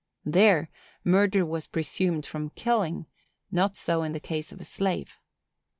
There, 0.25 0.71
murder 1.03 1.45
was 1.45 1.67
presumed 1.67 2.25
from 2.25 2.49
killing; 2.55 3.05
not 3.51 3.75
so 3.75 4.01
in 4.01 4.13
the 4.13 4.19
case 4.19 4.51
of 4.51 4.59
a 4.59 4.65
slave. 4.65 5.19